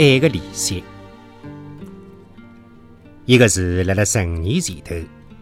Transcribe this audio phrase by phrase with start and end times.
[0.00, 0.82] 爱的利息。
[3.26, 4.94] 一个是辣辣十五年前头，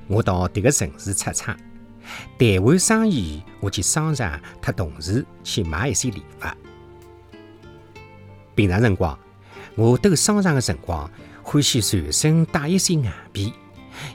[0.09, 1.56] 我到迭个城市出差，
[2.37, 6.45] 谈完生意，我去商场特同事去买一些礼物。
[8.56, 9.16] 平常辰光，
[9.77, 11.09] 我兜商场的辰光，
[11.45, 13.52] 欢喜随身带一些硬币，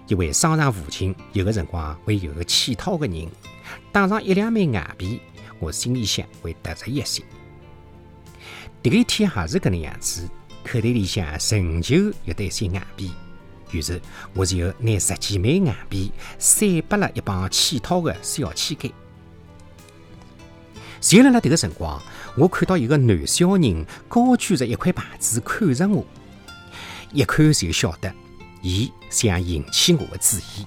[0.08, 3.30] 因为商场附近有个辰光会有个乞讨的人，
[3.94, 5.22] 带上一两枚硬币，
[5.60, 7.24] 我心里向会踏实一些。
[8.84, 10.28] 迭个一天还是搿能样子，
[10.64, 13.12] 口袋里向仍旧有得一些硬币，
[13.72, 14.02] 于是
[14.34, 18.92] 我就拿十几枚硬币塞拨了一帮乞讨的小乞丐。
[21.02, 22.02] 就辣辣迭个辰光，
[22.38, 26.06] 我看到一个男小人高举着一块牌子看着我，
[27.12, 28.14] 一看就晓得，
[28.62, 30.66] 伊想引起我的注意。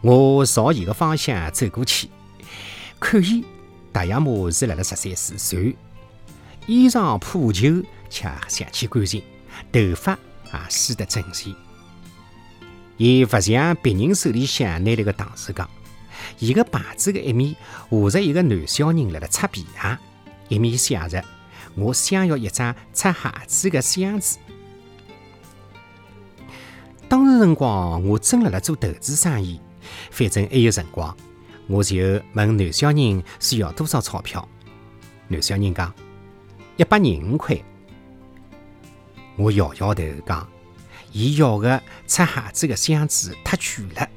[0.00, 2.10] 我朝伊个方向走过去，
[2.98, 3.44] 看伊
[3.92, 5.76] 大爷么是辣辣十三四岁，
[6.66, 9.22] 衣裳破旧且邪气干净，
[9.72, 11.54] 头发也梳得整齐。
[12.96, 15.68] 伊勿像别人手里向拿了个糖水缸。
[16.38, 17.54] 伊个牌子的一面
[17.90, 19.98] 画着一个男小人辣辣擦皮鞋，
[20.48, 21.22] 一面写着
[21.76, 24.38] “我想要一张擦鞋子的箱子”。
[27.08, 29.60] 当时辰光，我正辣辣做投资生意，
[30.10, 31.14] 反正还有辰光，
[31.66, 31.96] 我就
[32.32, 34.48] 问男小人需要多少钞票。
[35.28, 35.92] 男小人讲
[36.76, 37.56] 一百零五块。
[39.36, 40.48] 我摇摇头讲，
[41.12, 44.08] 伊要的擦鞋子的箱子太贵了。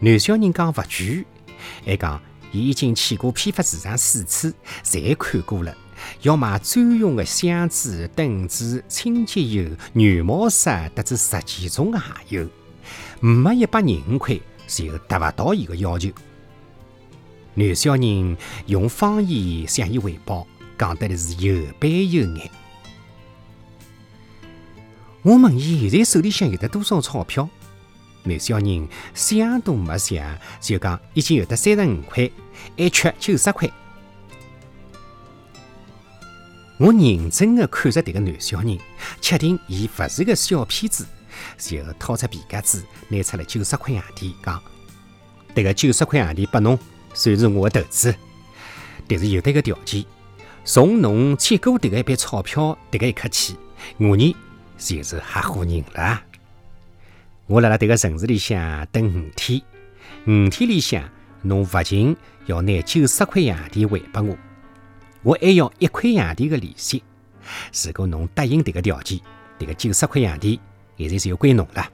[0.00, 1.24] 男小人讲勿贵，
[1.84, 5.76] 还讲伊已经去过批发市场四次，侪看过了。
[6.22, 12.48] 要买专用的箱子、凳子、清洁油、软毛刷，得至十几种的鞋油，
[13.20, 16.10] 没一百零五块就达勿到伊个要求。
[17.54, 18.36] 男小人
[18.66, 20.46] 用方言向伊汇报，
[20.78, 22.50] 讲得是有板有眼。
[25.22, 27.48] 我问伊现在手里向有得多少钞票？
[28.22, 32.30] 男小人想都没想，就讲已经有得三十五块，
[32.76, 33.70] 还缺九十块。
[36.78, 38.78] 我认真的看着这个男小人，
[39.20, 41.06] 确定伊不是个小骗子，
[41.56, 44.62] 就掏出皮夹子，拿出了九十块洋钿，讲
[45.54, 46.78] ：“这个九十块洋钿拨侬，
[47.14, 48.14] 算是我的投资，
[49.08, 50.04] 但是有得个条件，
[50.68, 53.56] 从侬接过这个一笔钞票这个一刻起，
[53.98, 54.36] 我呢
[54.76, 56.20] 就是合伙人了。”
[57.46, 59.62] 我辣辣迭个城市里向等五天，
[60.26, 61.08] 五天里向
[61.42, 62.16] 侬勿仅
[62.46, 64.36] 要拿九十块洋钿还拨我，
[65.22, 67.00] 我还要一块洋钿的利息。
[67.84, 69.20] 如果侬答应迭个条件，
[69.60, 70.58] 迭个九十块洋钿
[70.98, 71.88] 现在就归侬了。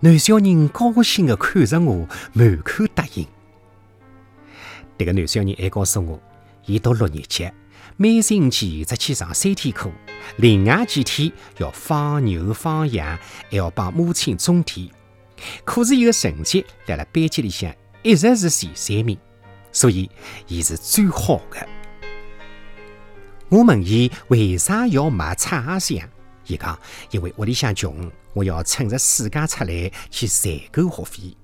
[0.00, 3.26] 男小人高兴的看着我，满口答应。
[4.98, 6.20] 迭个男小人还告诉我，
[6.66, 7.50] 伊读六年级。
[7.96, 9.90] 每星期只去上三天课，
[10.36, 13.18] 另外几天要放牛放羊，
[13.50, 14.88] 还要帮母亲种田。
[15.64, 19.18] 可是伊个成绩辣辣班级里向一直是前三名，
[19.72, 20.10] 所以
[20.46, 21.68] 伊是最好的。
[23.50, 26.08] 我问伊为啥要买擦鞋箱，
[26.46, 26.78] 伊讲
[27.10, 31.36] 因为屋里向穷，我要趁着暑假出来去赚够学费。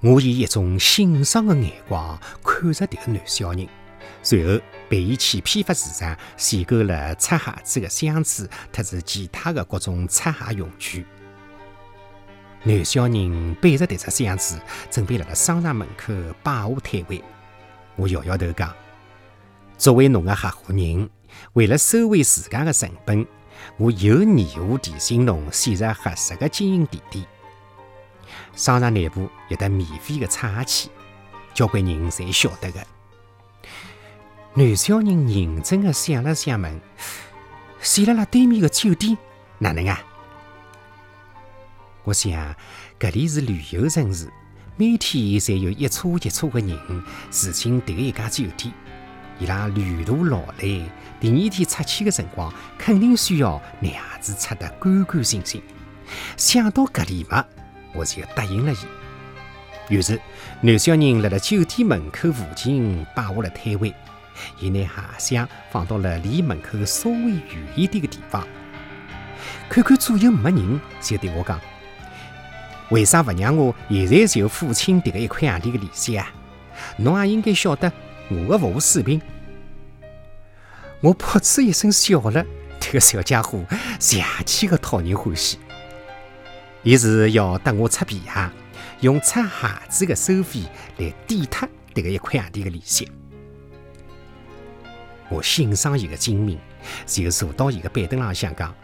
[0.00, 3.66] 我以一种欣赏的眼光看着迭个男小人。
[4.22, 11.04] 随后陪伊去批发市场选购了擦鞋子的箱子，特是其他的各种擦鞋用具。
[12.62, 14.58] 男小人背着这只箱子，
[14.90, 17.22] 准备辣辣商场门口摆下摊位。
[17.96, 18.74] 我摇摇头讲
[19.76, 21.08] ：“作为侬的合伙人，
[21.54, 23.26] 为了收回自家的成本，
[23.76, 27.24] 我有义务提醒侬选择合适的经营地点。
[28.58, 30.90] 商场内部有得免费的擦鞋器，
[31.54, 32.84] 交关人侪晓得的。”
[34.54, 36.80] 男小人认真的想了想，问
[37.80, 39.16] ：“选辣辣对面的酒店
[39.58, 40.02] 哪能啊？”
[42.02, 42.56] 我想，
[42.98, 44.28] 搿里是旅游城市，
[44.76, 48.74] 每天侪有一车一车的人住进迭一家酒店。
[49.38, 50.82] 伊拉旅途劳累，
[51.20, 55.62] 第二天出去的辰光，肯定需要拿鞋子擦得干干净净。
[56.36, 57.44] 想到搿里嘛，
[57.94, 59.94] 我就答应了伊。
[59.94, 60.20] 于是，
[60.60, 63.94] 男小人辣辣酒店门口附近摆下了摊位。
[64.60, 64.78] 伊拿
[65.18, 68.46] 鞋箱放到了离门口稍微远一点的地方，
[69.68, 71.60] 看看左右没人，就对我讲
[72.90, 76.30] ：“为啥不让我现在就付清迭个一块洋钿的利息啊？
[76.98, 77.90] 侬也应该晓得
[78.30, 79.20] 我的服务水平。”
[81.00, 82.44] 我噗嗤一声笑了，
[82.78, 83.64] 这个小家伙
[83.98, 85.58] 邪气的讨人欢喜。
[86.82, 88.50] 伊是要得我擦皮鞋，
[89.00, 90.62] 用擦鞋子的收费
[90.98, 93.10] 来抵脱迭个一块洋钿的利息。
[95.28, 96.58] 我欣赏伊个精明，
[97.04, 98.74] 就坐到伊个板凳浪向讲：“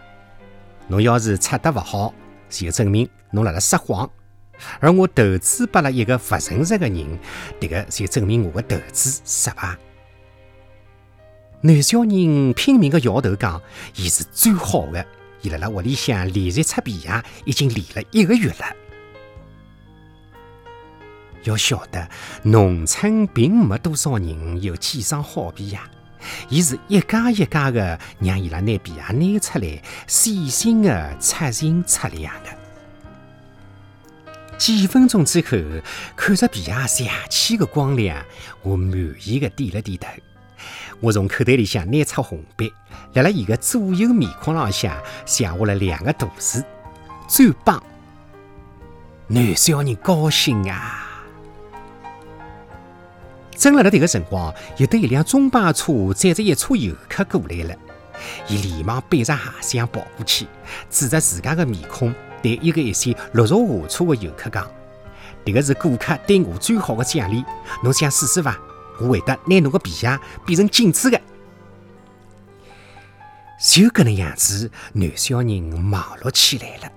[0.88, 2.14] 侬要是出得勿好，
[2.50, 4.06] 就证明侬辣辣撒谎；
[4.80, 7.18] 而我投资拨了一个勿诚实个人，
[7.60, 9.76] 迭个就证明我个投资失败。”
[11.62, 13.62] 男小人拼命个摇头讲
[13.96, 15.06] ：“伊是最好的，
[15.44, 18.76] 伊辣辣屋里向连续擦皮鞋，已经练了一个月了。”
[21.44, 22.08] 要晓得，
[22.42, 25.78] 农村并没多少人有几双好皮鞋，
[26.48, 32.50] 伊是一家一家的让伊拉拿皮鞋拿出来，细心的擦净擦亮的。
[34.56, 35.58] 几分钟之后，
[36.16, 36.72] 看着皮鞋
[37.04, 38.24] 亮起的光亮，
[38.62, 40.08] 我满意的点了点头。
[41.00, 42.72] 我从口袋里向拿出红笔，
[43.14, 44.96] 辣辣伊个左右面孔浪向
[45.26, 46.64] 写下了两个大字：
[47.28, 47.82] 最棒。
[49.26, 51.00] 男小人高兴啊！
[53.56, 57.74] 正辣辣迭个辰光，有得一辆中巴车载着一车游客过来了。
[58.48, 60.46] 伊连忙背着鞋箱跑过去，
[60.90, 64.70] 指着自家的面孔，对一个一些落入下车的游客讲
[65.44, 67.44] ：“迭个是顾客对我最好的奖励，
[67.82, 68.58] 侬想试试伐？
[69.00, 71.20] 我会得拿侬个皮鞋变成镜子的。”
[73.60, 76.92] 就搿能样子，男小人忙碌起来了。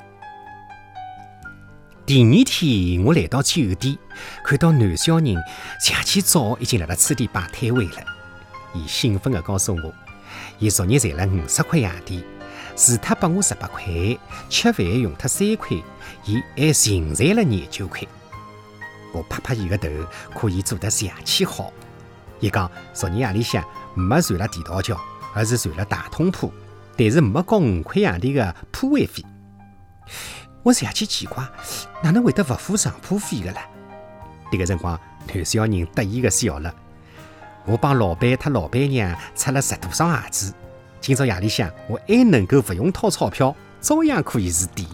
[2.06, 3.98] 第二天，我来到酒店，
[4.44, 5.36] 看到男小人
[5.80, 8.04] 像起早已经辣辣此地摆摊位了。
[8.74, 9.94] 伊兴奋地告诉我，
[10.60, 12.24] 伊昨日赚了五十块洋钿，
[12.76, 13.84] 除脱拨我十八块，
[14.50, 15.78] 吃饭用脱三块，
[16.26, 18.02] 伊还净赚了廿九块。
[19.14, 19.88] 我拍拍伊个头，
[20.34, 21.72] 可以做得像起好。
[22.40, 23.64] 伊讲昨日夜里向
[23.96, 25.00] 没传了地道桥，
[25.34, 26.52] 而是传了大通铺，
[26.96, 29.24] 但是没交五块洋钿的铺位费。
[30.64, 31.44] 我想起奇怪，
[32.04, 33.62] 哪能会得勿付上铺费的啦？
[34.52, 36.74] 迭个辰光，男小人得意的笑了。
[37.66, 40.54] 我帮老板和老板娘出了十多双鞋子，
[41.02, 44.88] 今朝夜里向我还能够勿用掏钞票，照样可以住店。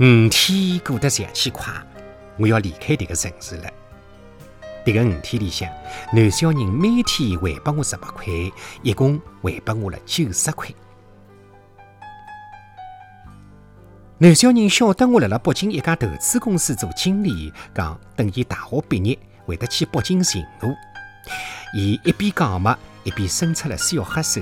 [0.00, 1.72] 五天过得像起快，
[2.38, 3.70] 我要离开迭个城市了。
[4.84, 5.68] 迭个五天里向，
[6.12, 8.26] 男小人每天还拨我十八块，
[8.82, 10.68] 一共还拨我了九十块。
[14.16, 20.74] 男小人晓得我辣辣北京一家投资公司做经理，讲等伊大学毕业会得去北京寻我。
[21.74, 24.40] 伊一边讲嘛，一边伸出了小黑手，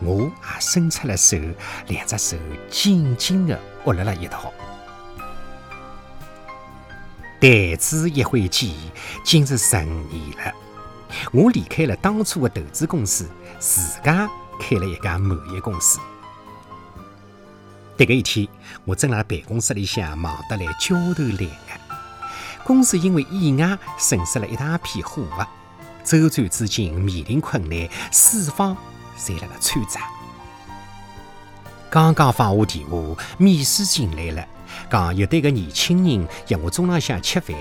[0.00, 1.38] 我也伸出了手，
[1.88, 2.36] 两只手
[2.68, 4.52] 紧紧地握辣了一道。
[7.42, 8.70] 弹指一挥间，
[9.24, 10.54] 竟是十五年了。
[11.32, 13.28] 我离开了当初的投资公司，
[13.58, 14.30] 自家
[14.60, 15.98] 开了一家贸易公司。
[17.98, 18.46] 迭个一天，
[18.84, 22.62] 我正辣办公室里向忙得来焦头烂额。
[22.62, 25.44] 公司因为意外损失了一大批货物，
[26.04, 28.76] 周转资金面临困难，四方
[29.18, 30.00] 侪辣辣参战。
[31.90, 34.46] 刚刚放下电话，秘书进来了，
[34.90, 37.54] 讲有对个年轻人约我中浪向吃饭。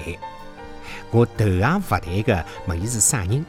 [1.12, 3.46] 我头也勿抬个问伊是啥人。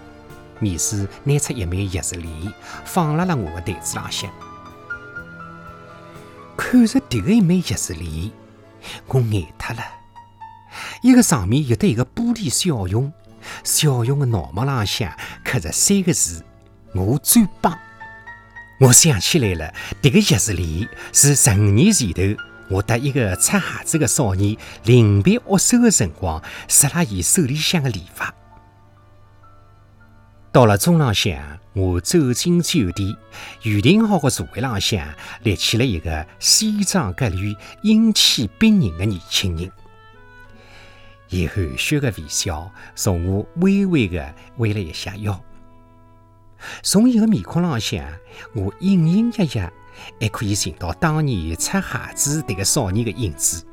[0.58, 2.52] 面试拿出一枚钥匙链，
[2.84, 4.30] 放辣了我的台子浪向。
[6.56, 8.30] 看着迭个一枚钥匙链，
[9.08, 9.82] 我呆脱了。
[11.02, 13.12] 伊个上面有得一个玻璃小熊，
[13.64, 15.12] 小熊的脑门浪向
[15.44, 16.44] 刻着三个字
[16.94, 17.76] ：“我最棒。”
[18.78, 28.22] 我想起来了，迭个钥匙链是十五年前头，我搭一个擦鞋子的少年临别握手的辰光，塞了伊手里向的礼物。
[30.50, 33.16] 到了中浪向，我走进酒店，
[33.62, 35.06] 预定好的座位浪向
[35.42, 39.70] 立起了一个西装革履、英气逼人的年轻人。
[41.30, 45.42] 伊含蓄的微笑，从我微微的弯了一下腰。
[46.82, 48.06] 从伊个面孔浪向，
[48.54, 49.72] 我隐隐约约
[50.20, 53.64] 还可以寻到当年擦鞋子迭个少年的影子。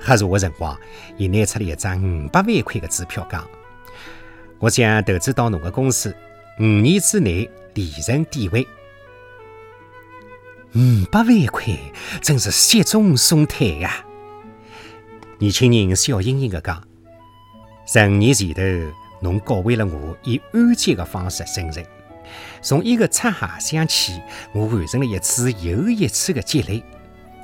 [0.00, 0.76] 喝茶的辰光，
[1.16, 3.48] 伊拿出了一张五百万块的支票，讲。
[4.58, 6.14] 我想投资到侬个公司，
[6.58, 8.66] 五年之内利润点位
[10.74, 11.76] 五百万块，
[12.20, 14.04] 真是雪中送炭呀！
[15.38, 16.82] 年轻人笑盈盈的讲
[17.86, 18.62] ：“十五年前头，
[19.20, 21.84] 侬教会了我以安全的方式生存。
[22.60, 24.20] 从一个擦鞋箱起，
[24.52, 26.82] 我完成了一次又一次的积累。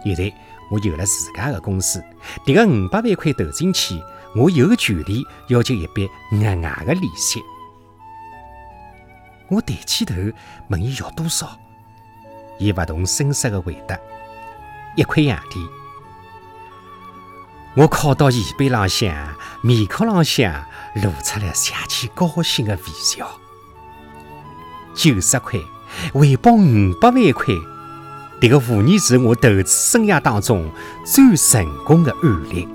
[0.04, 0.32] 现在
[0.70, 2.02] 我有了自家的公司，
[2.44, 4.00] 迭个五百万块投进去。”
[4.36, 7.40] 我有权利要求一笔额外的利息。
[9.48, 10.14] 我抬起头
[10.68, 11.58] 问伊要多少，
[12.58, 13.98] 伊不动声色的回答：
[14.96, 15.66] 一块洋钿。
[17.74, 20.66] 我靠到椅背浪向，面孔浪向
[20.96, 23.40] 露出了邪气高兴的微笑。
[24.98, 25.60] 九十块，
[26.12, 27.54] 回报五百万块，
[28.40, 30.68] 这个无疑是我投资生涯当中
[31.06, 32.66] 最成功的案例。